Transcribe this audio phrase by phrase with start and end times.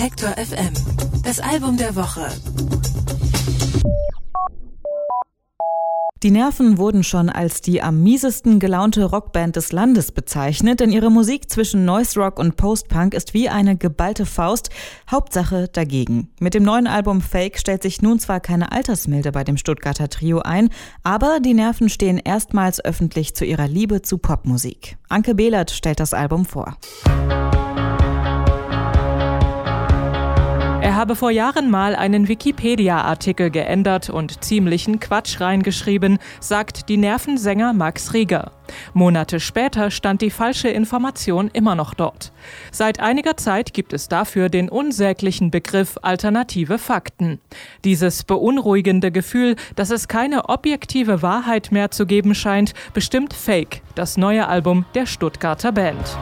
[0.00, 0.72] Detektor FM.
[1.24, 2.26] Das Album der Woche.
[6.22, 11.10] Die Nerven wurden schon als die am miesesten gelaunte Rockband des Landes bezeichnet, denn ihre
[11.10, 14.70] Musik zwischen Noise Rock und Post-Punk ist wie eine geballte Faust,
[15.10, 16.30] Hauptsache dagegen.
[16.40, 20.38] Mit dem neuen Album Fake stellt sich nun zwar keine Altersmilde bei dem Stuttgarter Trio
[20.38, 20.70] ein,
[21.02, 24.96] aber die Nerven stehen erstmals öffentlich zu ihrer Liebe zu Popmusik.
[25.10, 26.78] Anke Behlert stellt das Album vor.
[27.04, 27.59] Er
[31.00, 38.12] habe vor Jahren mal einen Wikipedia-Artikel geändert und ziemlichen Quatsch reingeschrieben, sagt die Nervensänger Max
[38.12, 38.52] Rieger.
[38.92, 42.32] Monate später stand die falsche Information immer noch dort.
[42.70, 47.40] Seit einiger Zeit gibt es dafür den unsäglichen Begriff alternative Fakten.
[47.82, 54.18] Dieses beunruhigende Gefühl, dass es keine objektive Wahrheit mehr zu geben scheint, bestimmt Fake, das
[54.18, 56.18] neue Album der Stuttgarter Band.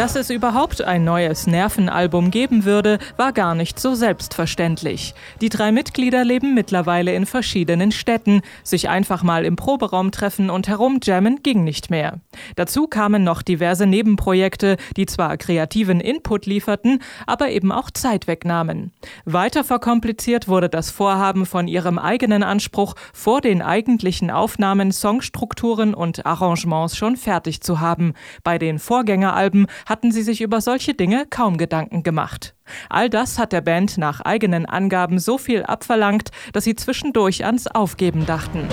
[0.00, 5.12] Dass es überhaupt ein neues Nervenalbum geben würde, war gar nicht so selbstverständlich.
[5.42, 8.40] Die drei Mitglieder leben mittlerweile in verschiedenen Städten.
[8.62, 12.20] Sich einfach mal im Proberaum treffen und herumjammen ging nicht mehr.
[12.56, 18.92] Dazu kamen noch diverse Nebenprojekte, die zwar kreativen Input lieferten, aber eben auch Zeit wegnahmen.
[19.26, 26.24] Weiter verkompliziert wurde das Vorhaben von ihrem eigenen Anspruch, vor den eigentlichen Aufnahmen Songstrukturen und
[26.24, 28.14] Arrangements schon fertig zu haben.
[28.42, 32.54] Bei den Vorgängeralben hatten sie sich über solche Dinge kaum Gedanken gemacht.
[32.88, 37.66] All das hat der Band nach eigenen Angaben so viel abverlangt, dass sie zwischendurch ans
[37.66, 38.68] Aufgeben dachten.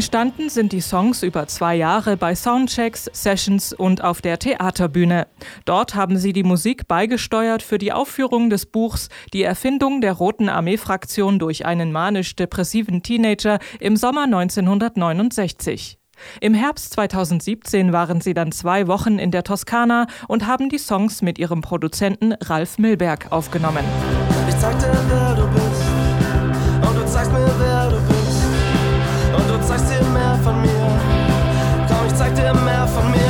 [0.00, 5.26] Entstanden sind die Songs über zwei Jahre bei Soundchecks, Sessions und auf der Theaterbühne.
[5.66, 10.48] Dort haben sie die Musik beigesteuert für die Aufführung des Buchs Die Erfindung der Roten
[10.48, 15.98] Armee-Fraktion durch einen manisch-depressiven Teenager im Sommer 1969.
[16.40, 21.20] Im Herbst 2017 waren sie dann zwei Wochen in der Toskana und haben die Songs
[21.20, 23.84] mit ihrem Produzenten Ralf Milberg aufgenommen.
[24.48, 24.78] Ich zeig
[32.94, 33.20] von mir.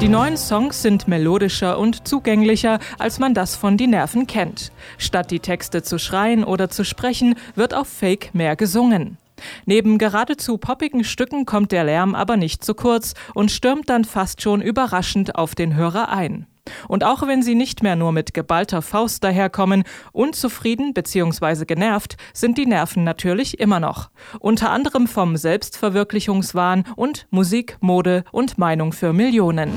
[0.00, 4.70] Die neuen Songs sind melodischer und zugänglicher, als man das von Die Nerven kennt.
[4.96, 9.18] Statt die Texte zu schreien oder zu sprechen, wird auf Fake mehr gesungen.
[9.66, 14.40] Neben geradezu poppigen Stücken kommt der Lärm aber nicht zu kurz und stürmt dann fast
[14.40, 16.46] schon überraschend auf den Hörer ein.
[16.88, 21.64] Und auch wenn sie nicht mehr nur mit geballter Faust daherkommen, unzufrieden bzw.
[21.64, 24.10] genervt sind die Nerven natürlich immer noch.
[24.40, 29.72] Unter anderem vom Selbstverwirklichungswahn und Musik, Mode und Meinung für Millionen.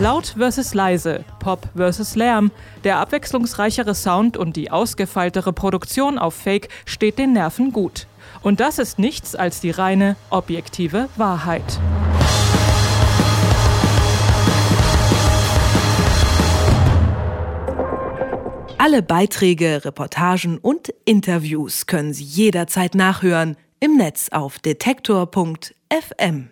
[0.00, 2.52] Laut versus leise, Pop versus Lärm.
[2.84, 8.06] Der abwechslungsreichere Sound und die ausgefeiltere Produktion auf Fake steht den Nerven gut.
[8.40, 11.80] Und das ist nichts als die reine, objektive Wahrheit.
[18.78, 26.50] Alle Beiträge, Reportagen und Interviews können Sie jederzeit nachhören im Netz auf detektor.fm.